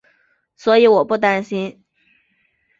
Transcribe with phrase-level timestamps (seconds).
[0.55, 1.83] 所以我不担心